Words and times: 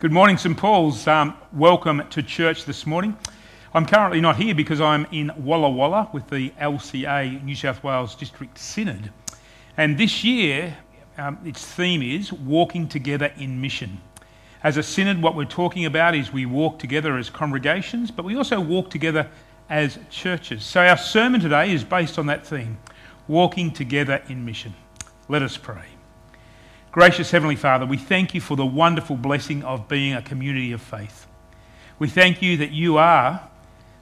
Good 0.00 0.12
morning, 0.12 0.38
St 0.38 0.56
Paul's. 0.56 1.08
Um, 1.08 1.36
welcome 1.52 2.04
to 2.10 2.22
church 2.22 2.66
this 2.66 2.86
morning. 2.86 3.16
I'm 3.74 3.84
currently 3.84 4.20
not 4.20 4.36
here 4.36 4.54
because 4.54 4.80
I'm 4.80 5.08
in 5.10 5.32
Walla 5.36 5.68
Walla 5.68 6.08
with 6.12 6.30
the 6.30 6.50
LCA 6.50 7.42
New 7.42 7.56
South 7.56 7.82
Wales 7.82 8.14
District 8.14 8.56
Synod. 8.56 9.10
And 9.76 9.98
this 9.98 10.22
year, 10.22 10.76
um, 11.16 11.40
its 11.44 11.66
theme 11.66 12.00
is 12.00 12.32
Walking 12.32 12.86
Together 12.86 13.32
in 13.38 13.60
Mission. 13.60 14.00
As 14.62 14.76
a 14.76 14.84
synod, 14.84 15.20
what 15.20 15.34
we're 15.34 15.46
talking 15.46 15.84
about 15.84 16.14
is 16.14 16.32
we 16.32 16.46
walk 16.46 16.78
together 16.78 17.16
as 17.16 17.28
congregations, 17.28 18.12
but 18.12 18.24
we 18.24 18.36
also 18.36 18.60
walk 18.60 18.90
together 18.90 19.28
as 19.68 19.98
churches. 20.10 20.62
So 20.62 20.80
our 20.80 20.96
sermon 20.96 21.40
today 21.40 21.72
is 21.72 21.82
based 21.82 22.20
on 22.20 22.26
that 22.26 22.46
theme 22.46 22.78
Walking 23.26 23.72
Together 23.72 24.22
in 24.28 24.44
Mission. 24.44 24.74
Let 25.28 25.42
us 25.42 25.56
pray. 25.56 25.97
Gracious 26.90 27.30
Heavenly 27.30 27.56
Father, 27.56 27.84
we 27.84 27.98
thank 27.98 28.32
you 28.32 28.40
for 28.40 28.56
the 28.56 28.64
wonderful 28.64 29.16
blessing 29.16 29.62
of 29.62 29.88
being 29.88 30.14
a 30.14 30.22
community 30.22 30.72
of 30.72 30.80
faith. 30.80 31.26
We 31.98 32.08
thank 32.08 32.40
you 32.40 32.56
that 32.56 32.70
you 32.70 32.96
are 32.96 33.46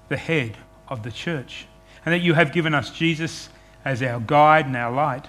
the 0.08 0.16
head 0.16 0.56
of 0.86 1.02
the 1.02 1.10
church 1.10 1.66
and 2.04 2.14
that 2.14 2.20
you 2.20 2.34
have 2.34 2.52
given 2.52 2.74
us 2.74 2.90
Jesus 2.90 3.48
as 3.84 4.02
our 4.02 4.20
guide 4.20 4.66
and 4.66 4.76
our 4.76 4.92
light. 4.92 5.26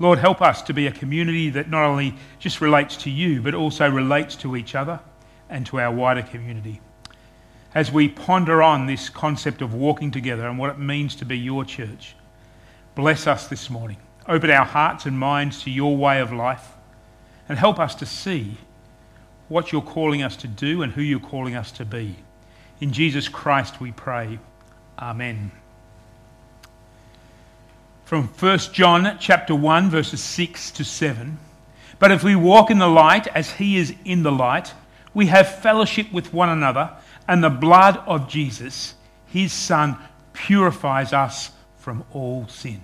Lord, 0.00 0.18
help 0.18 0.42
us 0.42 0.62
to 0.62 0.74
be 0.74 0.88
a 0.88 0.92
community 0.92 1.48
that 1.50 1.70
not 1.70 1.84
only 1.84 2.16
just 2.40 2.60
relates 2.60 2.96
to 2.98 3.10
you, 3.10 3.40
but 3.40 3.54
also 3.54 3.88
relates 3.88 4.34
to 4.36 4.56
each 4.56 4.74
other 4.74 4.98
and 5.48 5.64
to 5.66 5.78
our 5.78 5.92
wider 5.92 6.22
community. 6.22 6.80
As 7.72 7.92
we 7.92 8.08
ponder 8.08 8.62
on 8.62 8.86
this 8.86 9.08
concept 9.08 9.62
of 9.62 9.74
walking 9.74 10.10
together 10.10 10.48
and 10.48 10.58
what 10.58 10.70
it 10.70 10.78
means 10.80 11.14
to 11.16 11.24
be 11.24 11.38
your 11.38 11.64
church, 11.64 12.16
bless 12.96 13.28
us 13.28 13.46
this 13.46 13.70
morning. 13.70 13.98
Open 14.26 14.50
our 14.50 14.64
hearts 14.64 15.06
and 15.06 15.18
minds 15.18 15.62
to 15.62 15.70
your 15.70 15.96
way 15.96 16.20
of 16.20 16.32
life 16.32 16.72
and 17.48 17.58
help 17.58 17.78
us 17.78 17.94
to 17.96 18.06
see 18.06 18.56
what 19.48 19.70
you're 19.72 19.82
calling 19.82 20.22
us 20.22 20.36
to 20.36 20.48
do 20.48 20.82
and 20.82 20.92
who 20.92 21.02
you're 21.02 21.20
calling 21.20 21.54
us 21.54 21.70
to 21.72 21.84
be. 21.84 22.16
In 22.80 22.92
Jesus 22.92 23.28
Christ 23.28 23.80
we 23.80 23.92
pray. 23.92 24.38
Amen. 24.98 25.50
From 28.04 28.28
1 28.28 28.58
John 28.72 29.16
chapter 29.20 29.54
1 29.54 29.90
verses 29.90 30.22
6 30.22 30.70
to 30.72 30.84
7. 30.84 31.38
But 31.98 32.10
if 32.10 32.24
we 32.24 32.36
walk 32.36 32.70
in 32.70 32.78
the 32.78 32.88
light 32.88 33.26
as 33.28 33.52
he 33.52 33.76
is 33.76 33.94
in 34.04 34.22
the 34.22 34.32
light, 34.32 34.72
we 35.14 35.26
have 35.26 35.60
fellowship 35.60 36.12
with 36.12 36.32
one 36.32 36.48
another, 36.48 36.90
and 37.28 37.42
the 37.42 37.50
blood 37.50 37.98
of 38.06 38.28
Jesus, 38.28 38.94
his 39.26 39.52
son, 39.52 39.96
purifies 40.32 41.12
us 41.12 41.52
from 41.78 42.04
all 42.12 42.48
sin. 42.48 42.80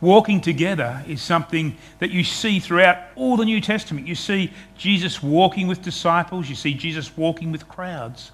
Walking 0.00 0.40
together 0.40 1.02
is 1.08 1.20
something 1.20 1.76
that 1.98 2.10
you 2.10 2.22
see 2.22 2.60
throughout 2.60 2.98
all 3.16 3.36
the 3.36 3.44
New 3.44 3.60
Testament. 3.60 4.06
You 4.06 4.14
see 4.14 4.52
Jesus 4.76 5.22
walking 5.22 5.66
with 5.66 5.82
disciples, 5.82 6.48
you 6.48 6.54
see 6.54 6.74
Jesus 6.74 7.16
walking 7.16 7.50
with 7.50 7.68
crowds. 7.68 8.30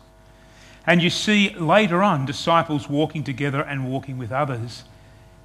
And 0.86 1.02
you 1.02 1.08
see 1.08 1.54
later 1.54 2.02
on 2.02 2.26
disciples 2.26 2.88
walking 2.88 3.24
together 3.24 3.62
and 3.62 3.90
walking 3.90 4.18
with 4.18 4.30
others 4.30 4.84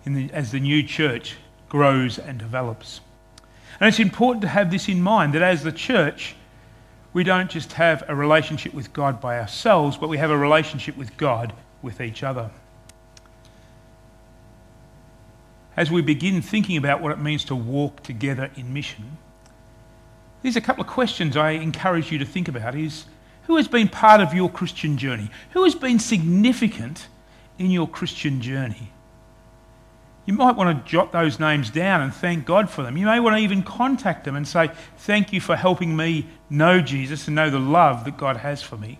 the, 0.06 0.30
as 0.34 0.52
the 0.52 0.60
new 0.60 0.84
church 0.84 1.38
grows 1.70 2.20
and 2.20 2.38
develops. 2.38 3.02
And 3.80 3.88
it's 3.88 4.00
important 4.00 4.42
to 4.42 4.48
have 4.48 4.72
this 4.72 4.90
in 4.90 5.02
mind 5.02 5.34
that 5.34 5.42
as 5.42 5.64
the 5.64 5.72
church, 5.72 6.36
we 7.14 7.24
don't 7.24 7.50
just 7.50 7.74
have 7.74 8.04
a 8.08 8.16
relationship 8.16 8.74
with 8.74 8.92
God 8.92 9.22
by 9.22 9.40
ourselves, 9.40 9.98
but 9.98 10.10
we 10.10 10.18
have 10.18 10.32
a 10.32 10.38
relationship 10.38 10.98
with 10.98 11.16
God 11.18 11.54
with 11.82 12.02
each 12.02 12.24
other. 12.24 12.50
As 15.80 15.90
we 15.90 16.02
begin 16.02 16.42
thinking 16.42 16.76
about 16.76 17.02
what 17.02 17.14
it 17.14 17.20
means 17.20 17.46
to 17.46 17.56
walk 17.56 18.04
together 18.04 18.52
in 18.58 18.74
mission, 18.74 19.18
there's 20.42 20.58
a 20.58 20.62
couple 20.62 20.82
of 20.82 20.90
questions 20.90 21.38
I 21.38 21.52
encourage 21.52 22.12
you 22.12 22.18
to 22.18 22.26
think 22.26 22.50
about 22.50 22.76
is 22.76 23.06
who 23.44 23.56
has 23.56 23.70
been 23.70 23.88
part 23.88 24.20
of 24.20 24.34
your 24.34 24.50
Christian 24.50 24.98
journey? 24.98 25.32
Who 25.52 25.64
has 25.64 25.76
been 25.76 25.98
significant 25.98 27.08
in 27.58 27.72
your 27.72 27.88
Christian 27.88 28.42
journey? 28.42 28.92
You 30.26 30.34
might 30.34 30.58
want 30.58 30.86
to 30.86 30.92
jot 30.92 31.14
those 31.14 31.40
names 31.40 31.70
down 31.70 32.02
and 32.02 32.14
thank 32.14 32.46
God 32.46 32.70
for 32.70 32.84
them. 32.84 32.98
You 32.98 33.06
may 33.06 33.22
want 33.22 33.38
to 33.38 33.42
even 33.42 33.64
contact 33.64 34.26
them 34.26 34.36
and 34.36 34.46
say, 34.46 34.72
Thank 34.98 35.32
you 35.32 35.40
for 35.40 35.56
helping 35.56 35.96
me 35.96 36.28
know 36.50 36.82
Jesus 36.82 37.28
and 37.28 37.38
know 37.38 37.50
the 37.50 37.58
love 37.58 38.04
that 38.04 38.18
God 38.18 38.36
has 38.36 38.62
for 38.62 38.76
me. 38.76 39.00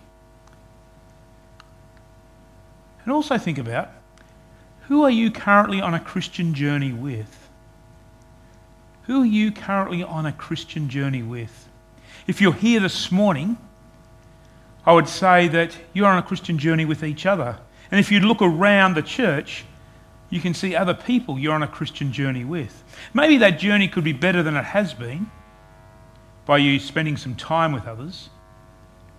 And 3.04 3.12
also 3.12 3.36
think 3.36 3.58
about 3.58 3.90
who 4.90 5.04
are 5.04 5.10
you 5.10 5.30
currently 5.30 5.80
on 5.80 5.94
a 5.94 6.00
Christian 6.00 6.52
journey 6.52 6.92
with? 6.92 7.48
Who 9.04 9.22
are 9.22 9.26
you 9.26 9.52
currently 9.52 10.02
on 10.02 10.26
a 10.26 10.32
Christian 10.32 10.88
journey 10.88 11.22
with? 11.22 11.68
If 12.26 12.40
you're 12.40 12.52
here 12.52 12.80
this 12.80 13.12
morning, 13.12 13.56
I 14.84 14.92
would 14.92 15.06
say 15.06 15.46
that 15.46 15.76
you're 15.92 16.08
on 16.08 16.18
a 16.18 16.24
Christian 16.24 16.58
journey 16.58 16.86
with 16.86 17.04
each 17.04 17.24
other. 17.24 17.56
And 17.92 18.00
if 18.00 18.10
you 18.10 18.18
look 18.18 18.42
around 18.42 18.94
the 18.94 19.02
church, 19.02 19.64
you 20.28 20.40
can 20.40 20.54
see 20.54 20.74
other 20.74 20.94
people 20.94 21.38
you're 21.38 21.54
on 21.54 21.62
a 21.62 21.68
Christian 21.68 22.12
journey 22.12 22.44
with. 22.44 22.82
Maybe 23.14 23.36
that 23.36 23.60
journey 23.60 23.86
could 23.86 24.02
be 24.02 24.12
better 24.12 24.42
than 24.42 24.56
it 24.56 24.64
has 24.64 24.92
been 24.92 25.30
by 26.46 26.58
you 26.58 26.80
spending 26.80 27.16
some 27.16 27.36
time 27.36 27.70
with 27.70 27.86
others. 27.86 28.28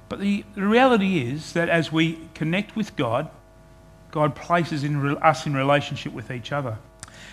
But 0.10 0.20
the, 0.20 0.44
the 0.54 0.68
reality 0.68 1.20
is 1.20 1.54
that 1.54 1.70
as 1.70 1.94
we 1.94 2.20
connect 2.34 2.76
with 2.76 2.98
God, 2.98 3.32
God 4.12 4.36
places 4.36 4.84
in 4.84 5.02
re- 5.02 5.16
us 5.22 5.46
in 5.46 5.54
relationship 5.54 6.14
with 6.14 6.32
each 6.32 6.52
other. 6.52 6.78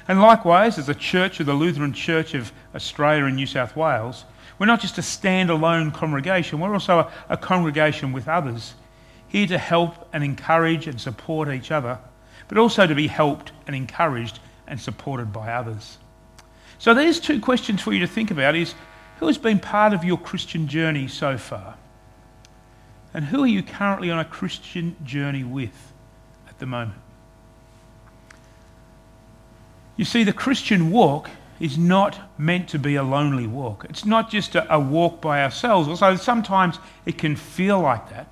And 0.07 0.21
likewise, 0.21 0.79
as 0.79 0.89
a 0.89 0.95
church 0.95 1.41
of 1.41 1.47
the 1.47 1.55
Lutheran 1.55 1.93
Church 1.93 2.35
of 2.35 2.53
Australia 2.75 3.25
and 3.25 3.37
New 3.37 3.47
South 3.47 3.77
Wales, 3.77 4.25
we're 4.59 4.67
not 4.67 4.81
just 4.81 4.99
a 4.99 5.03
standalone 5.03 5.93
congregation, 5.93 6.61
we're 6.61 6.73
also 6.73 7.01
a, 7.01 7.13
a 7.29 7.37
congregation 7.37 8.13
with 8.13 8.27
others, 8.27 8.75
here 9.29 9.47
to 9.47 9.59
help 9.59 10.09
and 10.13 10.25
encourage 10.25 10.87
and 10.87 11.01
support 11.01 11.49
each 11.49 11.71
other, 11.71 11.99
but 12.49 12.59
also 12.59 12.87
to 12.87 12.95
be 12.95 13.07
helped 13.07 13.53
and 13.67 13.77
encouraged 13.77 14.41
and 14.67 14.81
supported 14.81 15.33
by 15.33 15.53
others. 15.53 15.99
So 16.79 16.95
there's 16.95 17.21
two 17.21 17.41
questions 17.41 17.83
for 17.83 17.93
you 17.93 18.01
to 18.01 18.07
think 18.07 18.31
about 18.31 18.55
is 18.55 18.75
who 19.19 19.27
has 19.27 19.37
been 19.37 19.59
part 19.59 19.93
of 19.93 20.05
your 20.05 20.17
Christian 20.17 20.69
journey 20.69 21.09
so 21.09 21.37
far? 21.37 21.77
And 23.13 23.25
who 23.25 23.43
are 23.43 23.49
you 23.49 23.63
currently 23.63 24.11
on 24.11 24.19
a 24.19 24.25
Christian 24.25 24.97
journey 25.05 25.45
with? 25.45 25.93
The 26.59 26.67
moment. 26.67 27.01
You 29.97 30.05
see, 30.05 30.23
the 30.23 30.33
Christian 30.33 30.91
walk 30.91 31.31
is 31.61 31.77
not 31.77 32.19
meant 32.39 32.69
to 32.69 32.79
be 32.79 32.95
a 32.95 33.03
lonely 33.03 33.47
walk. 33.47 33.85
It's 33.89 34.05
not 34.05 34.31
just 34.31 34.55
a, 34.55 34.73
a, 34.73 34.79
walk 34.79 35.21
by 35.21 35.43
ourselves, 35.43 35.89
although 35.89 36.17
sometimes 36.17 36.79
it 37.05 37.19
can 37.19 37.35
feel 37.35 37.81
like 37.81 38.11
that, 38.11 38.29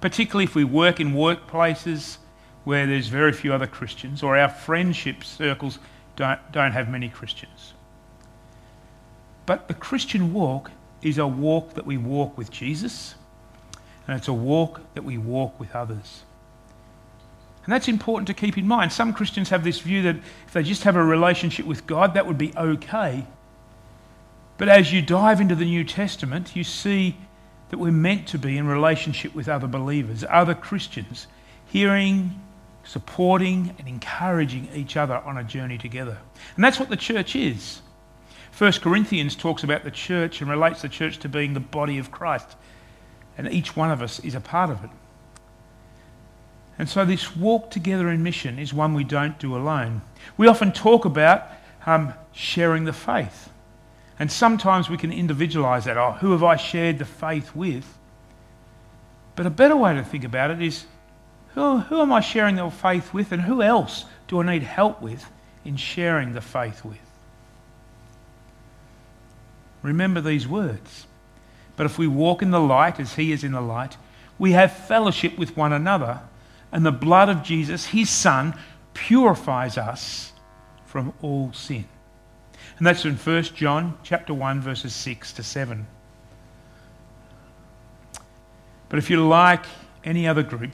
particularly 0.00 0.44
if 0.44 0.54
we 0.54 0.64
work 0.64 0.98
in 0.98 1.12
workplaces 1.12 2.16
where 2.64 2.86
there's 2.86 3.08
very 3.08 3.32
few 3.32 3.52
other 3.52 3.66
Christians 3.66 4.22
or 4.22 4.36
our 4.36 4.48
friendship 4.48 5.22
circles 5.24 5.78
don't, 6.16 6.40
don't 6.52 6.72
have 6.72 6.88
many 6.88 7.08
Christians. 7.10 7.74
But 9.44 9.68
the 9.68 9.74
Christian 9.74 10.32
walk 10.32 10.70
is 11.02 11.18
a 11.18 11.26
walk 11.26 11.74
that 11.74 11.84
we 11.84 11.98
walk 11.98 12.38
with 12.38 12.50
Jesus, 12.50 13.14
and 14.06 14.16
it's 14.16 14.28
a 14.28 14.32
walk 14.32 14.80
that 14.94 15.02
we 15.02 15.18
walk 15.18 15.58
with 15.60 15.74
others. 15.74 16.22
And 17.64 17.72
that's 17.72 17.88
important 17.88 18.26
to 18.28 18.34
keep 18.34 18.56
in 18.56 18.66
mind. 18.66 18.92
Some 18.92 19.12
Christians 19.12 19.50
have 19.50 19.64
this 19.64 19.80
view 19.80 20.02
that 20.02 20.16
if 20.46 20.52
they 20.52 20.62
just 20.62 20.84
have 20.84 20.96
a 20.96 21.04
relationship 21.04 21.66
with 21.66 21.86
God, 21.86 22.14
that 22.14 22.26
would 22.26 22.38
be 22.38 22.52
okay. 22.56 23.26
But 24.56 24.68
as 24.68 24.92
you 24.92 25.02
dive 25.02 25.40
into 25.40 25.54
the 25.54 25.64
New 25.64 25.84
Testament, 25.84 26.56
you 26.56 26.64
see 26.64 27.16
that 27.70 27.78
we're 27.78 27.92
meant 27.92 28.26
to 28.28 28.38
be 28.38 28.58
in 28.58 28.66
relationship 28.66 29.34
with 29.34 29.48
other 29.48 29.66
believers, 29.66 30.24
other 30.28 30.54
Christians, 30.54 31.26
hearing, 31.66 32.40
supporting, 32.84 33.74
and 33.78 33.86
encouraging 33.86 34.68
each 34.74 34.96
other 34.96 35.16
on 35.18 35.38
a 35.38 35.44
journey 35.44 35.78
together. 35.78 36.18
And 36.56 36.64
that's 36.64 36.80
what 36.80 36.88
the 36.88 36.96
church 36.96 37.36
is. 37.36 37.80
1 38.58 38.72
Corinthians 38.72 39.36
talks 39.36 39.62
about 39.62 39.84
the 39.84 39.90
church 39.90 40.40
and 40.40 40.50
relates 40.50 40.82
the 40.82 40.88
church 40.88 41.18
to 41.18 41.28
being 41.28 41.54
the 41.54 41.60
body 41.60 41.98
of 41.98 42.10
Christ. 42.10 42.56
And 43.38 43.50
each 43.52 43.76
one 43.76 43.90
of 43.90 44.02
us 44.02 44.18
is 44.20 44.34
a 44.34 44.40
part 44.40 44.70
of 44.70 44.82
it. 44.84 44.90
And 46.80 46.88
so 46.88 47.04
this 47.04 47.36
walk 47.36 47.70
together 47.70 48.08
in 48.08 48.22
mission 48.22 48.58
is 48.58 48.72
one 48.72 48.94
we 48.94 49.04
don't 49.04 49.38
do 49.38 49.54
alone. 49.54 50.00
We 50.38 50.48
often 50.48 50.72
talk 50.72 51.04
about 51.04 51.46
um, 51.84 52.14
sharing 52.32 52.86
the 52.86 52.94
faith. 52.94 53.50
And 54.18 54.32
sometimes 54.32 54.88
we 54.88 54.96
can 54.96 55.12
individualize 55.12 55.84
that. 55.84 55.98
Oh, 55.98 56.12
who 56.12 56.32
have 56.32 56.42
I 56.42 56.56
shared 56.56 56.98
the 56.98 57.04
faith 57.04 57.54
with? 57.54 57.84
But 59.36 59.44
a 59.44 59.50
better 59.50 59.76
way 59.76 59.94
to 59.94 60.02
think 60.02 60.24
about 60.24 60.50
it 60.50 60.62
is 60.62 60.86
who, 61.48 61.80
who 61.80 62.00
am 62.00 62.14
I 62.14 62.20
sharing 62.20 62.56
the 62.56 62.70
faith 62.70 63.12
with 63.12 63.30
and 63.30 63.42
who 63.42 63.60
else 63.60 64.06
do 64.26 64.40
I 64.40 64.50
need 64.50 64.62
help 64.62 65.02
with 65.02 65.30
in 65.66 65.76
sharing 65.76 66.32
the 66.32 66.40
faith 66.40 66.82
with? 66.82 66.96
Remember 69.82 70.22
these 70.22 70.48
words. 70.48 71.06
But 71.76 71.84
if 71.84 71.98
we 71.98 72.06
walk 72.06 72.40
in 72.40 72.52
the 72.52 72.58
light 72.58 72.98
as 72.98 73.16
he 73.16 73.32
is 73.32 73.44
in 73.44 73.52
the 73.52 73.60
light, 73.60 73.98
we 74.38 74.52
have 74.52 74.72
fellowship 74.72 75.36
with 75.36 75.58
one 75.58 75.74
another 75.74 76.22
and 76.72 76.84
the 76.84 76.92
blood 76.92 77.28
of 77.28 77.42
Jesus, 77.42 77.86
his 77.86 78.10
son, 78.10 78.54
purifies 78.94 79.78
us 79.78 80.32
from 80.84 81.12
all 81.22 81.52
sin. 81.52 81.84
And 82.78 82.86
that's 82.86 83.04
in 83.04 83.16
1 83.16 83.42
John 83.42 83.98
chapter 84.02 84.32
1 84.32 84.60
verses 84.60 84.94
6 84.94 85.34
to 85.34 85.42
7. 85.42 85.86
But 88.88 88.98
if 88.98 89.10
you're 89.10 89.20
like 89.20 89.64
any 90.04 90.26
other 90.26 90.42
group, 90.42 90.72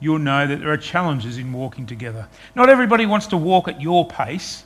you'll 0.00 0.18
know 0.18 0.46
that 0.46 0.60
there 0.60 0.70
are 0.70 0.76
challenges 0.76 1.38
in 1.38 1.52
walking 1.52 1.86
together. 1.86 2.28
Not 2.54 2.68
everybody 2.68 3.06
wants 3.06 3.26
to 3.28 3.36
walk 3.36 3.68
at 3.68 3.80
your 3.80 4.06
pace. 4.06 4.64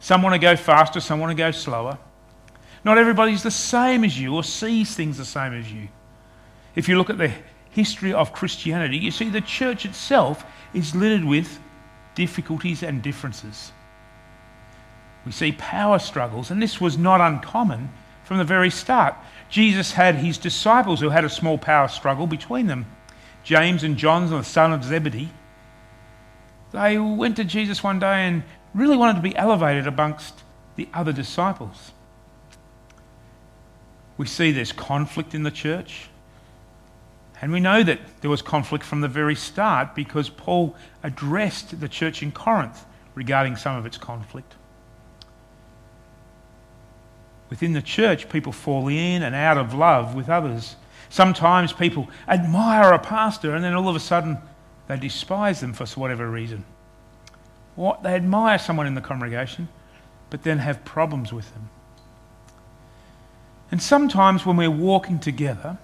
Some 0.00 0.22
want 0.22 0.34
to 0.34 0.38
go 0.38 0.56
faster, 0.56 1.00
some 1.00 1.20
want 1.20 1.30
to 1.30 1.36
go 1.36 1.50
slower. 1.50 1.98
Not 2.84 2.96
everybody's 2.96 3.42
the 3.42 3.50
same 3.50 4.04
as 4.04 4.18
you 4.18 4.34
or 4.34 4.42
sees 4.42 4.94
things 4.94 5.18
the 5.18 5.24
same 5.24 5.52
as 5.52 5.70
you. 5.70 5.88
If 6.74 6.88
you 6.88 6.96
look 6.96 7.10
at 7.10 7.18
the 7.18 7.30
history 7.70 8.12
of 8.12 8.32
Christianity, 8.32 8.98
you 8.98 9.10
see 9.10 9.28
the 9.28 9.40
church 9.40 9.84
itself 9.84 10.44
is 10.74 10.94
littered 10.94 11.24
with 11.24 11.58
difficulties 12.14 12.82
and 12.82 13.02
differences. 13.02 13.72
We 15.24 15.32
see 15.32 15.52
power 15.52 15.98
struggles, 15.98 16.50
and 16.50 16.62
this 16.62 16.80
was 16.80 16.96
not 16.96 17.20
uncommon 17.20 17.90
from 18.24 18.38
the 18.38 18.44
very 18.44 18.70
start. 18.70 19.14
Jesus 19.48 19.92
had 19.92 20.16
his 20.16 20.38
disciples 20.38 21.00
who 21.00 21.10
had 21.10 21.24
a 21.24 21.28
small 21.28 21.58
power 21.58 21.88
struggle 21.88 22.26
between 22.26 22.66
them. 22.66 22.86
James 23.42 23.82
and 23.82 23.96
John, 23.96 24.30
the 24.30 24.42
son 24.42 24.72
of 24.72 24.84
Zebedee, 24.84 25.30
they 26.72 26.98
went 26.98 27.36
to 27.36 27.44
Jesus 27.44 27.82
one 27.82 27.98
day 27.98 28.26
and 28.26 28.42
really 28.74 28.96
wanted 28.96 29.16
to 29.16 29.22
be 29.22 29.34
elevated 29.34 29.86
amongst 29.86 30.44
the 30.76 30.88
other 30.94 31.12
disciples. 31.12 31.92
We 34.16 34.26
see 34.26 34.52
there's 34.52 34.72
conflict 34.72 35.34
in 35.34 35.42
the 35.42 35.50
church. 35.50 36.08
And 37.42 37.52
we 37.52 37.60
know 37.60 37.82
that 37.82 38.00
there 38.20 38.30
was 38.30 38.42
conflict 38.42 38.84
from 38.84 39.00
the 39.00 39.08
very 39.08 39.34
start 39.34 39.94
because 39.94 40.28
Paul 40.28 40.76
addressed 41.02 41.80
the 41.80 41.88
church 41.88 42.22
in 42.22 42.32
Corinth 42.32 42.84
regarding 43.14 43.56
some 43.56 43.76
of 43.76 43.86
its 43.86 43.96
conflict. 43.96 44.54
Within 47.48 47.72
the 47.72 47.82
church, 47.82 48.28
people 48.28 48.52
fall 48.52 48.88
in 48.88 49.22
and 49.22 49.34
out 49.34 49.58
of 49.58 49.74
love 49.74 50.14
with 50.14 50.28
others. 50.28 50.76
Sometimes 51.08 51.72
people 51.72 52.08
admire 52.28 52.92
a 52.92 52.98
pastor 52.98 53.54
and 53.54 53.64
then 53.64 53.74
all 53.74 53.88
of 53.88 53.96
a 53.96 54.00
sudden 54.00 54.38
they 54.86 54.96
despise 54.96 55.60
them 55.60 55.72
for 55.72 55.86
whatever 55.98 56.30
reason. 56.30 56.64
What 57.74 58.02
they 58.02 58.14
admire 58.14 58.58
someone 58.58 58.86
in 58.86 58.94
the 58.94 59.00
congregation, 59.00 59.68
but 60.28 60.42
then 60.42 60.58
have 60.58 60.84
problems 60.84 61.32
with 61.32 61.52
them. 61.54 61.70
And 63.70 63.82
sometimes 63.82 64.44
when 64.44 64.56
we're 64.56 64.70
walking 64.70 65.18
together, 65.18 65.78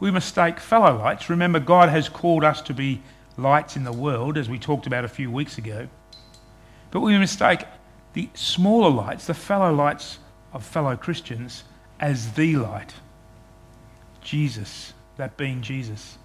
we 0.00 0.10
mistake 0.10 0.58
fellow 0.58 0.96
lights. 0.96 1.30
Remember, 1.30 1.60
God 1.60 1.90
has 1.90 2.08
called 2.08 2.42
us 2.42 2.62
to 2.62 2.74
be 2.74 3.02
lights 3.36 3.76
in 3.76 3.84
the 3.84 3.92
world, 3.92 4.36
as 4.36 4.48
we 4.48 4.58
talked 4.58 4.86
about 4.86 5.04
a 5.04 5.08
few 5.08 5.30
weeks 5.30 5.58
ago. 5.58 5.88
But 6.90 7.00
we 7.00 7.16
mistake 7.18 7.64
the 8.14 8.30
smaller 8.34 8.90
lights, 8.90 9.26
the 9.26 9.34
fellow 9.34 9.72
lights 9.72 10.18
of 10.52 10.64
fellow 10.64 10.96
Christians, 10.96 11.64
as 12.00 12.32
the 12.32 12.56
light. 12.56 12.94
Jesus, 14.22 14.94
that 15.16 15.36
being 15.36 15.62
Jesus. 15.62 16.18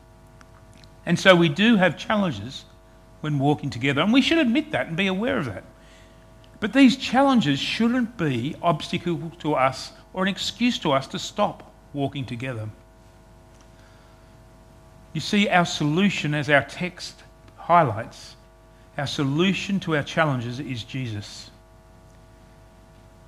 And 1.06 1.19
so 1.19 1.36
we 1.36 1.50
do 1.50 1.75
have 1.75 1.98
challenges 1.98 2.66
when 3.22 3.39
walking 3.39 3.69
together, 3.69 4.01
and 4.01 4.13
we 4.13 4.22
should 4.22 4.38
admit 4.38 4.72
that 4.72 4.88
and 4.88 4.98
be 4.98 5.07
aware 5.07 5.38
of 5.38 5.45
that. 5.45 5.63
But 6.60 6.74
these 6.74 6.95
challenges 6.95 7.60
shouldn't 7.60 8.18
be 8.18 8.56
obstacle 8.62 9.31
to 9.39 9.54
us 9.54 9.92
or 10.13 10.24
an 10.24 10.30
excuse 10.30 10.80
to 10.80 10.94
us 10.94 11.07
to 11.07 11.19
stop 11.19 11.74
walking 11.94 12.25
together. 12.25 12.69
You 15.15 15.21
see, 15.21 15.47
our 15.47 15.65
solution, 15.65 16.33
as 16.33 16.50
our 16.50 16.65
text 16.65 17.23
highlights, 17.56 18.35
our 18.97 19.07
solution 19.07 19.79
to 19.79 19.95
our 19.95 20.03
challenges 20.03 20.59
is 20.59 20.83
Jesus. 20.83 21.50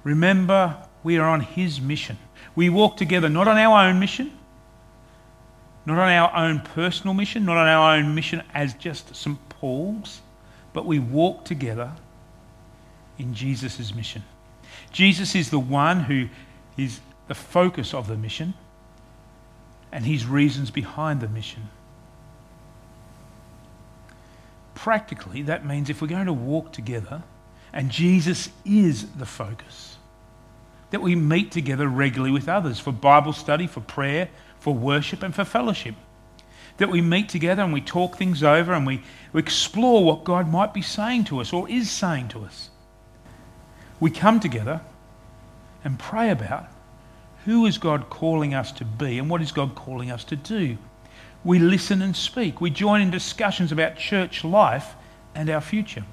Remember, 0.03 0.75
we 1.01 1.17
are 1.17 1.29
on 1.29 1.39
His 1.39 1.79
mission. 1.79 2.17
We 2.57 2.67
walk 2.67 2.97
together 2.97 3.29
not 3.29 3.47
on 3.47 3.57
our 3.57 3.87
own 3.87 4.01
mission, 4.01 4.37
not 5.85 5.97
on 5.97 6.09
our 6.09 6.35
own 6.35 6.59
personal 6.59 7.13
mission, 7.13 7.45
not 7.45 7.55
on 7.55 7.69
our 7.69 7.95
own 7.95 8.13
mission 8.13 8.43
as 8.53 8.73
just 8.73 9.15
St. 9.15 9.39
Paul's, 9.47 10.19
but 10.73 10.85
we 10.85 10.99
walk 10.99 11.45
together 11.45 11.93
in 13.17 13.33
Jesus' 13.33 13.95
mission. 13.95 14.23
Jesus 14.91 15.35
is 15.35 15.51
the 15.51 15.57
one 15.57 16.01
who 16.01 16.27
is 16.75 16.99
the 17.29 17.35
focus 17.35 17.93
of 17.93 18.07
the 18.09 18.17
mission 18.17 18.55
and 19.93 20.05
his 20.05 20.25
reasons 20.25 20.69
behind 20.69 21.21
the 21.21 21.29
mission. 21.29 21.69
Practically, 24.77 25.41
that 25.41 25.65
means 25.65 25.89
if 25.89 26.03
we're 26.03 26.07
going 26.07 26.27
to 26.27 26.33
walk 26.33 26.71
together 26.71 27.23
and 27.73 27.89
Jesus 27.89 28.49
is 28.63 29.07
the 29.13 29.25
focus, 29.25 29.97
that 30.91 31.01
we 31.01 31.15
meet 31.15 31.51
together 31.51 31.87
regularly 31.87 32.31
with 32.31 32.47
others 32.47 32.79
for 32.79 32.91
Bible 32.91 33.33
study, 33.33 33.65
for 33.65 33.81
prayer, 33.81 34.29
for 34.59 34.75
worship, 34.75 35.23
and 35.23 35.33
for 35.33 35.43
fellowship. 35.43 35.95
That 36.77 36.91
we 36.91 37.01
meet 37.01 37.27
together 37.27 37.63
and 37.63 37.73
we 37.73 37.81
talk 37.81 38.17
things 38.17 38.43
over 38.43 38.71
and 38.71 38.85
we, 38.85 39.01
we 39.33 39.39
explore 39.39 40.03
what 40.03 40.23
God 40.23 40.47
might 40.47 40.75
be 40.75 40.83
saying 40.83 41.23
to 41.25 41.41
us 41.41 41.51
or 41.51 41.67
is 41.67 41.89
saying 41.89 42.27
to 42.29 42.45
us. 42.45 42.69
We 43.99 44.11
come 44.11 44.39
together 44.39 44.81
and 45.83 45.97
pray 45.97 46.29
about 46.29 46.67
who 47.45 47.65
is 47.65 47.79
God 47.79 48.11
calling 48.11 48.53
us 48.53 48.71
to 48.73 48.85
be 48.85 49.17
and 49.17 49.27
what 49.27 49.41
is 49.41 49.51
God 49.51 49.73
calling 49.73 50.11
us 50.11 50.23
to 50.25 50.35
do. 50.35 50.77
We 51.43 51.59
listen 51.59 52.01
and 52.01 52.15
speak. 52.15 52.59
We 52.59 52.69
join 52.69 53.01
in 53.01 53.11
discussions 53.11 53.71
about 53.71 53.97
church 53.97 54.43
life 54.43 54.95
and 55.35 55.49
our 55.49 55.61
future 55.61 56.03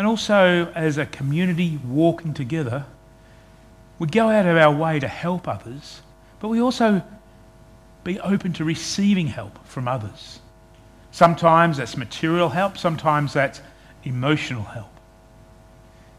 and 0.00 0.06
also 0.06 0.72
as 0.74 0.96
a 0.96 1.04
community 1.04 1.78
walking 1.86 2.32
together, 2.32 2.86
we 3.98 4.06
go 4.06 4.30
out 4.30 4.46
of 4.46 4.56
our 4.56 4.74
way 4.74 4.98
to 4.98 5.06
help 5.06 5.46
others, 5.46 6.00
but 6.38 6.48
we 6.48 6.58
also 6.58 7.02
be 8.02 8.18
open 8.20 8.54
to 8.54 8.64
receiving 8.64 9.26
help 9.26 9.62
from 9.66 9.86
others. 9.86 10.40
Sometimes 11.10 11.76
that's 11.76 11.98
material 11.98 12.48
help, 12.48 12.78
sometimes 12.78 13.34
that's 13.34 13.60
emotional 14.02 14.62
help. 14.62 14.88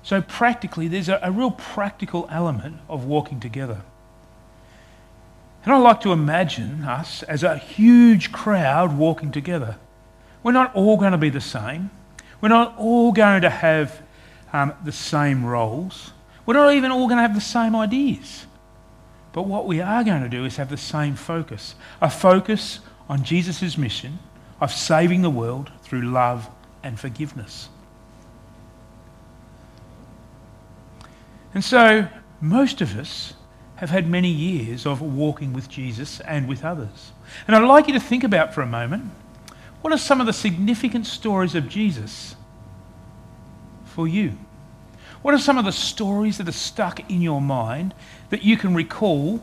So, 0.04 0.22
practically, 0.22 0.88
there's 0.88 1.10
a, 1.10 1.20
a 1.24 1.32
real 1.32 1.50
practical 1.50 2.28
element 2.30 2.78
of 2.88 3.06
walking 3.06 3.40
together. 3.40 3.82
And 5.64 5.74
I 5.74 5.78
like 5.78 6.02
to 6.02 6.12
imagine 6.12 6.84
us 6.84 7.24
as 7.24 7.44
a 7.44 7.58
huge 7.58 8.32
crowd 8.32 8.98
walking 8.98 9.32
together. 9.32 9.78
We're 10.44 10.54
not 10.54 10.74
all 10.76 10.98
going 10.98 11.12
to 11.12 11.18
be 11.18 11.30
the 11.30 11.42
same. 11.42 11.92
We're 12.40 12.50
not 12.50 12.76
all 12.78 13.12
going 13.12 13.44
to 13.44 13.50
have 13.50 14.02
um, 14.52 14.74
the 14.84 14.92
same 14.92 15.46
roles. 15.46 16.12
We're 16.46 16.56
not 16.56 16.74
even 16.74 16.92
all 16.92 17.08
going 17.08 17.18
to 17.18 17.22
have 17.22 17.36
the 17.36 17.42
same 17.42 17.76
ideas. 17.76 18.48
But 19.34 19.44
what 19.44 19.68
we 19.68 19.82
are 19.82 20.04
going 20.04 20.24
to 20.24 20.30
do 20.30 20.46
is 20.46 20.58
have 20.58 20.70
the 20.70 20.78
same 20.78 21.16
focus 21.16 21.76
a 22.02 22.10
focus 22.10 22.80
on 23.08 23.24
Jesus' 23.24 23.78
mission 23.78 24.20
of 24.60 24.72
saving 24.72 25.22
the 25.22 25.30
world 25.30 25.72
through 25.84 26.02
love 26.02 26.50
and 26.84 27.00
forgiveness. 27.00 27.70
And 31.54 31.64
so, 31.64 32.08
most 32.40 32.82
of 32.82 32.98
us 32.98 33.34
have 33.82 33.90
had 33.90 34.08
many 34.08 34.30
years 34.30 34.86
of 34.86 35.02
walking 35.02 35.54
with 35.54 35.68
Jesus 35.68 36.20
and 36.20 36.48
with 36.48 36.64
others. 36.64 37.14
And 37.48 37.56
I'd 37.56 37.68
like 37.68 37.88
you 37.88 37.94
to 37.94 38.00
think 38.00 38.24
about 38.24 38.54
for 38.54 38.62
a 38.62 38.68
moment 38.68 39.06
what 39.82 39.92
are 39.92 39.98
some 39.98 40.22
of 40.22 40.28
the 40.28 40.34
significant 40.34 41.08
stories 41.08 41.56
of 41.56 41.68
Jesus 41.68 42.36
for 43.86 44.08
you? 44.08 44.34
What 45.24 45.34
are 45.34 45.40
some 45.40 45.58
of 45.58 45.66
the 45.66 45.72
stories 45.72 46.38
that 46.38 46.48
are 46.48 46.52
stuck 46.52 47.10
in 47.10 47.24
your 47.24 47.42
mind 47.42 47.96
that 48.30 48.44
you 48.44 48.56
can 48.56 48.76
recall 48.76 49.42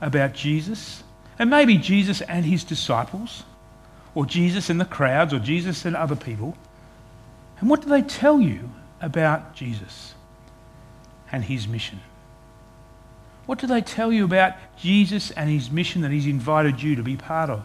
about 0.00 0.32
Jesus? 0.32 1.02
And 1.36 1.50
maybe 1.50 1.76
Jesus 1.76 2.20
and 2.20 2.44
his 2.44 2.62
disciples, 2.62 3.42
or 4.14 4.24
Jesus 4.24 4.70
and 4.70 4.80
the 4.80 4.84
crowds, 4.84 5.34
or 5.34 5.40
Jesus 5.40 5.84
and 5.84 5.96
other 5.96 6.14
people. 6.14 6.56
And 7.58 7.68
what 7.68 7.82
do 7.82 7.88
they 7.88 8.02
tell 8.02 8.40
you 8.40 8.70
about 9.00 9.56
Jesus 9.56 10.14
and 11.32 11.42
his 11.42 11.66
mission? 11.66 11.98
What 13.46 13.58
do 13.58 13.66
they 13.66 13.80
tell 13.80 14.12
you 14.12 14.24
about 14.24 14.54
Jesus 14.76 15.30
and 15.32 15.50
his 15.50 15.70
mission 15.70 16.02
that 16.02 16.10
he's 16.10 16.26
invited 16.26 16.82
you 16.82 16.94
to 16.96 17.02
be 17.02 17.16
part 17.16 17.50
of? 17.50 17.64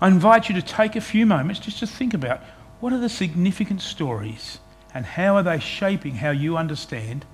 I 0.00 0.08
invite 0.08 0.48
you 0.48 0.54
to 0.54 0.62
take 0.62 0.96
a 0.96 1.00
few 1.00 1.26
moments 1.26 1.60
just 1.60 1.78
to 1.78 1.86
think 1.86 2.14
about 2.14 2.40
what 2.80 2.92
are 2.92 2.98
the 2.98 3.08
significant 3.08 3.80
stories 3.80 4.58
and 4.92 5.04
how 5.04 5.36
are 5.36 5.42
they 5.42 5.58
shaping 5.58 6.16
how 6.16 6.30
you 6.30 6.56
understand 6.56 7.24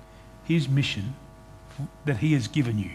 his 0.43 0.67
mission 0.67 1.15
that 2.05 2.17
he 2.17 2.33
has 2.33 2.47
given 2.47 2.77
you. 2.77 2.91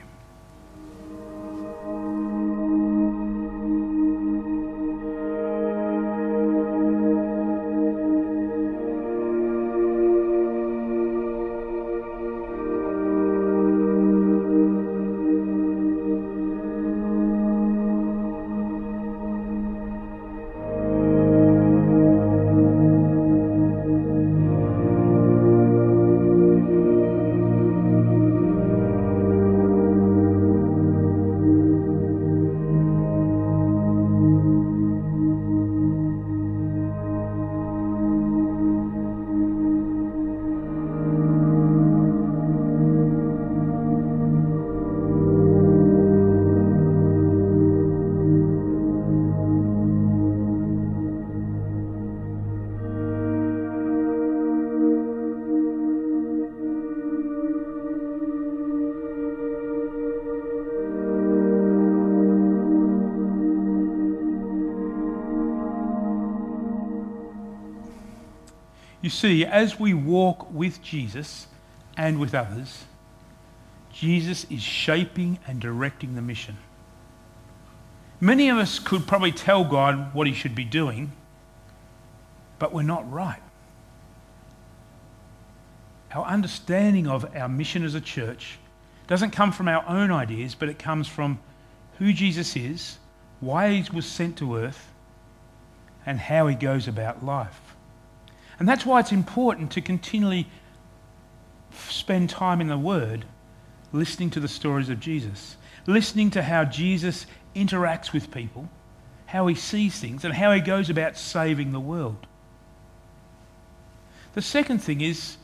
You 69.07 69.11
see, 69.11 69.45
as 69.45 69.79
we 69.79 69.95
walk 69.95 70.53
with 70.53 70.83
Jesus 70.83 71.47
and 71.97 72.19
with 72.19 72.35
others, 72.35 72.87
Jesus 73.93 74.45
is 74.51 74.61
shaping 74.61 75.39
and 75.47 75.61
directing 75.61 76.17
the 76.17 76.21
mission. 76.21 76.57
Many 78.19 78.49
of 78.49 78.59
us 78.59 78.81
could 78.81 79.07
probably 79.07 79.31
tell 79.31 79.63
God 79.63 80.13
what 80.13 80.27
he 80.27 80.33
should 80.33 80.57
be 80.57 80.65
doing, 80.65 81.13
but 82.59 82.73
we're 82.73 82.83
not 82.83 83.09
right. 83.09 83.41
Our 86.11 86.25
understanding 86.25 87.07
of 87.07 87.33
our 87.37 87.49
mission 87.49 87.85
as 87.85 87.95
a 87.95 88.01
church 88.01 88.59
doesn't 89.07 89.31
come 89.31 89.53
from 89.53 89.69
our 89.69 89.89
own 89.89 90.11
ideas, 90.11 90.57
but 90.57 90.69
it 90.69 90.81
comes 90.81 91.07
from 91.07 91.39
who 91.99 92.13
Jesus 92.13 92.57
is, 92.57 92.99
why 93.39 93.71
he 93.71 93.89
was 93.95 94.05
sent 94.05 94.39
to 94.39 94.57
earth, 94.57 94.89
and 96.05 96.19
how 96.19 96.49
he 96.49 96.57
goes 96.57 96.89
about 96.89 97.25
life. 97.25 97.76
And 98.59 98.69
that's 98.69 98.87
why 98.87 99.01
it's 99.01 99.13
important 99.13 99.71
to 99.73 99.81
continually 99.81 100.49
spend 101.89 102.31
time 102.31 102.61
in 102.61 102.69
the 102.69 102.79
Word 102.79 103.27
listening 103.93 104.31
to 104.31 104.41
the 104.41 104.49
stories 104.49 104.89
of 104.89 105.01
Jesus, 105.01 105.57
listening 105.87 106.31
to 106.31 106.43
how 106.43 106.65
Jesus 106.65 107.27
interacts 107.55 108.13
with 108.13 108.31
people, 108.31 108.69
how 109.27 109.47
he 109.47 109.55
sees 109.55 109.99
things, 109.99 110.25
and 110.25 110.35
how 110.35 110.53
he 110.53 110.61
goes 110.61 110.91
about 110.91 111.17
saving 111.17 111.73
the 111.73 111.81
world. 111.81 112.27
The 114.35 114.43
second 114.43 114.79
thing 114.79 115.01
is 115.01 115.39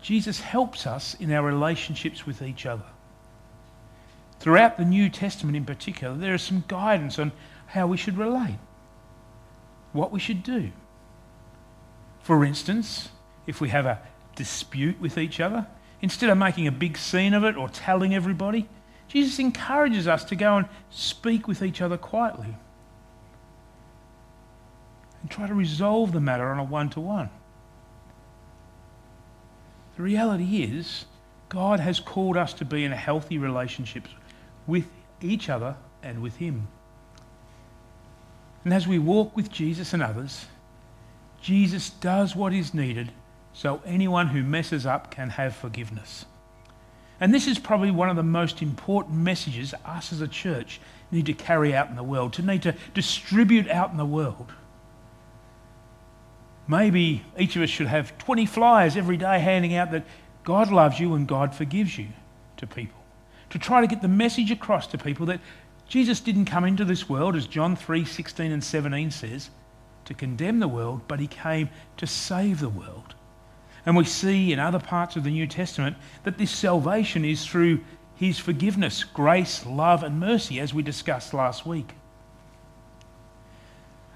Jesus 0.00 0.40
helps 0.40 0.86
us 0.86 1.14
in 1.14 1.32
our 1.32 1.42
relationships 1.42 2.26
with 2.26 2.40
each 2.42 2.64
other. 2.64 2.86
Throughout 4.38 4.76
the 4.76 4.84
New 4.84 5.08
Testament 5.08 5.56
in 5.56 5.64
particular, 5.64 6.14
there 6.14 6.34
is 6.34 6.42
some 6.42 6.64
guidance 6.68 7.18
on 7.18 7.32
how 7.66 7.86
we 7.86 7.96
should 7.96 8.16
relate, 8.16 8.58
what 9.92 10.12
we 10.12 10.20
should 10.20 10.42
do. 10.42 10.70
For 12.26 12.44
instance, 12.44 13.10
if 13.46 13.60
we 13.60 13.68
have 13.68 13.86
a 13.86 14.00
dispute 14.34 15.00
with 15.00 15.16
each 15.16 15.38
other, 15.38 15.64
instead 16.02 16.28
of 16.28 16.36
making 16.36 16.66
a 16.66 16.72
big 16.72 16.98
scene 16.98 17.34
of 17.34 17.44
it 17.44 17.56
or 17.56 17.68
telling 17.68 18.16
everybody, 18.16 18.68
Jesus 19.06 19.38
encourages 19.38 20.08
us 20.08 20.24
to 20.24 20.34
go 20.34 20.56
and 20.56 20.66
speak 20.90 21.46
with 21.46 21.62
each 21.62 21.80
other 21.80 21.96
quietly 21.96 22.56
and 25.22 25.30
try 25.30 25.46
to 25.46 25.54
resolve 25.54 26.10
the 26.10 26.18
matter 26.18 26.48
on 26.48 26.58
a 26.58 26.64
one 26.64 26.90
to 26.90 27.00
one. 27.00 27.30
The 29.96 30.02
reality 30.02 30.64
is, 30.64 31.04
God 31.48 31.78
has 31.78 32.00
called 32.00 32.36
us 32.36 32.52
to 32.54 32.64
be 32.64 32.82
in 32.82 32.90
healthy 32.90 33.38
relationship 33.38 34.08
with 34.66 34.90
each 35.22 35.48
other 35.48 35.76
and 36.02 36.20
with 36.20 36.34
Him. 36.38 36.66
And 38.64 38.74
as 38.74 38.88
we 38.88 38.98
walk 38.98 39.36
with 39.36 39.48
Jesus 39.48 39.92
and 39.92 40.02
others, 40.02 40.46
Jesus 41.46 41.90
does 41.90 42.34
what 42.34 42.52
is 42.52 42.74
needed 42.74 43.12
so 43.52 43.80
anyone 43.86 44.26
who 44.26 44.42
messes 44.42 44.84
up 44.84 45.12
can 45.12 45.30
have 45.30 45.54
forgiveness. 45.54 46.24
And 47.20 47.32
this 47.32 47.46
is 47.46 47.56
probably 47.56 47.92
one 47.92 48.10
of 48.10 48.16
the 48.16 48.24
most 48.24 48.62
important 48.62 49.16
messages 49.16 49.72
us 49.84 50.12
as 50.12 50.20
a 50.20 50.26
church 50.26 50.80
need 51.12 51.26
to 51.26 51.32
carry 51.32 51.72
out 51.72 51.88
in 51.88 51.94
the 51.94 52.02
world, 52.02 52.32
to 52.32 52.42
need 52.42 52.62
to 52.62 52.74
distribute 52.94 53.70
out 53.70 53.92
in 53.92 53.96
the 53.96 54.04
world. 54.04 54.50
Maybe 56.66 57.22
each 57.38 57.54
of 57.54 57.62
us 57.62 57.70
should 57.70 57.86
have 57.86 58.18
20 58.18 58.44
flyers 58.46 58.96
every 58.96 59.16
day 59.16 59.38
handing 59.38 59.76
out 59.76 59.92
that 59.92 60.04
God 60.42 60.72
loves 60.72 60.98
you 60.98 61.14
and 61.14 61.28
God 61.28 61.54
forgives 61.54 61.96
you 61.96 62.08
to 62.56 62.66
people. 62.66 62.98
To 63.50 63.58
try 63.60 63.82
to 63.82 63.86
get 63.86 64.02
the 64.02 64.08
message 64.08 64.50
across 64.50 64.88
to 64.88 64.98
people 64.98 65.26
that 65.26 65.38
Jesus 65.86 66.18
didn't 66.18 66.46
come 66.46 66.64
into 66.64 66.84
this 66.84 67.08
world, 67.08 67.36
as 67.36 67.46
John 67.46 67.76
3 67.76 68.04
16 68.04 68.50
and 68.50 68.64
17 68.64 69.12
says, 69.12 69.50
to 70.06 70.14
condemn 70.14 70.58
the 70.60 70.68
world, 70.68 71.02
but 71.06 71.20
he 71.20 71.26
came 71.26 71.68
to 71.98 72.06
save 72.06 72.60
the 72.60 72.68
world. 72.68 73.14
And 73.84 73.96
we 73.96 74.04
see 74.04 74.52
in 74.52 74.58
other 74.58 74.80
parts 74.80 75.14
of 75.14 75.24
the 75.24 75.30
New 75.30 75.46
Testament 75.46 75.96
that 76.24 76.38
this 76.38 76.50
salvation 76.50 77.24
is 77.24 77.46
through 77.46 77.80
his 78.16 78.38
forgiveness, 78.38 79.04
grace, 79.04 79.64
love, 79.64 80.02
and 80.02 80.18
mercy, 80.18 80.58
as 80.58 80.74
we 80.74 80.82
discussed 80.82 81.34
last 81.34 81.66
week. 81.66 81.92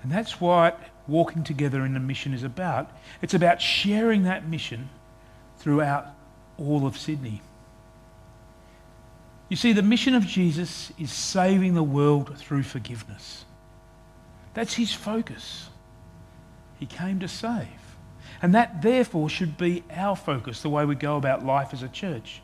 And 0.02 0.10
that's 0.10 0.40
what 0.40 0.80
walking 1.06 1.44
together 1.44 1.84
in 1.84 1.92
the 1.92 2.00
mission 2.00 2.32
is 2.32 2.42
about. 2.42 2.90
It's 3.20 3.34
about 3.34 3.60
sharing 3.60 4.22
that 4.24 4.48
mission 4.48 4.88
throughout 5.58 6.06
all 6.58 6.86
of 6.86 6.96
Sydney. 6.96 7.42
You 9.48 9.56
see, 9.56 9.72
the 9.72 9.82
mission 9.82 10.14
of 10.14 10.26
Jesus 10.26 10.92
is 10.98 11.12
saving 11.12 11.74
the 11.74 11.82
world 11.82 12.38
through 12.38 12.62
forgiveness. 12.62 13.44
That's 14.54 14.74
his 14.74 14.92
focus. 14.92 15.68
He 16.80 16.86
came 16.86 17.20
to 17.20 17.28
save. 17.28 17.68
And 18.42 18.54
that, 18.54 18.82
therefore, 18.82 19.28
should 19.28 19.56
be 19.58 19.84
our 19.94 20.16
focus, 20.16 20.62
the 20.62 20.70
way 20.70 20.84
we 20.86 20.94
go 20.94 21.16
about 21.16 21.44
life 21.44 21.72
as 21.72 21.82
a 21.82 21.88
church, 21.88 22.40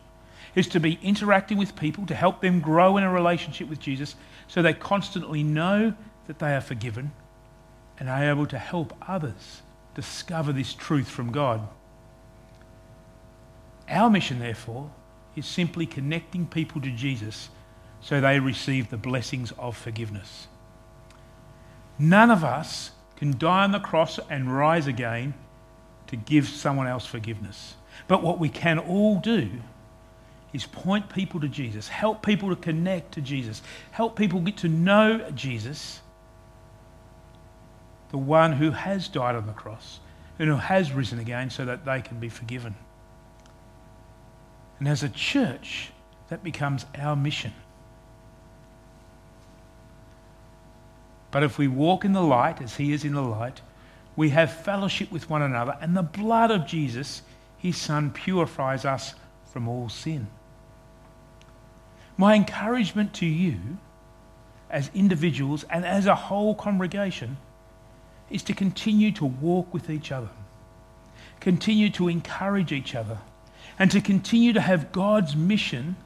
is 0.55 0.69
to 0.69 0.81
be 0.81 0.99
interacting 1.03 1.59
with 1.59 1.75
people 1.75 2.07
to 2.07 2.15
help 2.15 2.43
them 2.43 2.61
grow 2.61 2.97
in 2.99 3.03
a 3.03 3.11
relationship 3.11 3.69
with 3.69 3.81
Jesus 3.81 4.15
so 4.47 4.63
they 4.63 4.75
constantly 4.75 5.43
know 5.43 5.95
that 6.27 6.39
they 6.39 6.55
are 6.55 6.61
forgiven 6.61 7.13
and 7.99 8.09
are 8.09 8.31
able 8.31 8.47
to 8.47 8.59
help 8.59 8.95
others 9.09 9.63
discover 9.95 10.53
this 10.53 10.75
truth 10.75 11.09
from 11.09 11.33
God. 11.33 11.67
Our 13.89 14.11
mission, 14.11 14.39
therefore, 14.39 14.91
is 15.35 15.47
simply 15.47 15.87
connecting 15.87 16.47
people 16.47 16.81
to 16.83 16.91
Jesus 16.91 17.49
so 18.03 18.21
they 18.21 18.39
receive 18.39 18.91
the 18.91 18.99
blessings 18.99 19.53
of 19.59 19.77
forgiveness. 19.77 20.49
None 21.99 22.31
of 22.31 22.45
us 22.45 22.91
can 23.17 23.37
die 23.39 23.65
on 23.65 23.73
the 23.73 23.81
cross 23.81 24.19
and 24.31 24.55
rise 24.55 24.87
again 24.87 25.35
to 26.09 26.17
give 26.17 26.49
someone 26.49 26.87
else 26.87 27.07
forgiveness. 27.07 27.75
But 28.09 28.23
what 28.23 28.39
we 28.39 28.49
can 28.49 28.79
all 28.79 29.19
do 29.19 29.51
is 30.53 30.67
point 30.67 31.09
people 31.09 31.41
to 31.41 31.49
Jesus, 31.49 31.89
help 31.89 32.23
people 32.23 32.49
to 32.51 32.57
connect 32.57 33.13
to 33.13 33.21
Jesus, 33.21 33.63
help 33.91 34.17
people 34.17 34.41
get 34.41 34.57
to 34.59 34.69
know 34.69 35.31
Jesus 35.35 36.01
the 38.11 38.19
one 38.19 38.53
who 38.53 38.71
has 38.71 39.09
died 39.09 39.35
on 39.35 39.47
the 39.47 39.53
cross 39.53 40.01
and 40.39 40.49
who 40.49 40.57
has 40.57 40.93
risen 40.93 41.19
again 41.19 41.51
so 41.51 41.65
that 41.65 41.85
they 41.85 42.01
can 42.01 42.21
be 42.21 42.29
forgiven. 42.29 42.75
And 44.79 44.89
as 44.89 45.03
a 45.03 45.09
church, 45.09 45.91
that 46.29 46.45
becomes 46.45 46.87
our 46.97 47.17
mission. 47.17 47.53
But 51.37 51.43
if 51.43 51.59
we 51.59 51.69
walk 51.69 52.07
in 52.07 52.15
the 52.15 52.23
light 52.23 52.63
as 52.63 52.77
he 52.77 52.95
is 52.95 53.05
in 53.05 53.13
the 53.13 53.21
light, 53.21 53.61
we 54.17 54.31
have 54.31 54.51
fellowship 54.51 55.13
with 55.13 55.29
one 55.29 55.43
another, 55.43 55.77
and 55.83 55.95
the 55.95 56.03
blood 56.03 56.51
of 56.51 56.67
Jesus, 56.67 57.21
his 57.59 57.77
Son, 57.77 58.11
purifies 58.11 58.87
us 58.87 59.15
from 59.45 59.69
all 59.69 59.91
sin. 59.91 60.29
My 62.17 62.37
encouragement 62.37 63.13
to 63.17 63.27
you 63.27 63.59
as 64.71 64.91
individuals 64.95 65.65
and 65.65 65.85
as 65.85 66.07
a 66.07 66.15
whole 66.15 66.55
congregation 66.55 67.37
is 68.31 68.43
to 68.45 68.55
continue 68.55 69.13
to 69.13 69.27
walk 69.27 69.75
with 69.75 69.91
each 69.91 70.11
other, 70.11 70.31
continue 71.41 71.91
to 71.91 72.09
encourage 72.09 72.73
each 72.73 72.95
other, 72.95 73.19
and 73.79 73.91
to 73.91 74.01
continue 74.01 74.55
to 74.55 74.61
have 74.63 74.91
God's 74.91 75.37
mission 75.37 75.97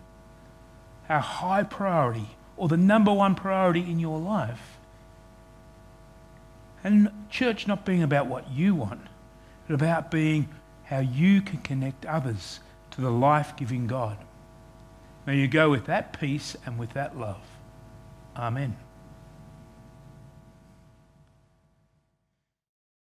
our 1.09 1.21
high 1.21 1.63
priority 1.63 2.31
or 2.57 2.67
the 2.67 2.77
number 2.77 3.13
one 3.13 3.37
priority 3.37 3.89
in 3.89 4.01
your 4.01 4.19
life. 4.19 4.79
And 6.83 7.11
church 7.31 7.67
not 7.67 7.85
being 7.85 8.03
about 8.03 8.27
what 8.27 8.51
you 8.51 8.75
want, 8.75 9.07
but 9.67 9.75
about 9.75 10.11
being 10.11 10.49
how 10.85 11.01
you 11.01 11.43
can 11.43 11.59
connect 11.59 12.07
others 12.07 12.61
to 12.93 13.01
the 13.01 13.11
life 13.11 13.57
giving 13.57 13.87
God. 13.87 14.17
May 15.27 15.37
you 15.39 15.49
go 15.49 15.71
with 15.71 15.87
that 15.87 16.19
peace 16.19 16.57
and 16.67 16.79
with 16.79 16.95
that 16.95 17.17
love. 17.19 17.43
Amen. 18.37 18.77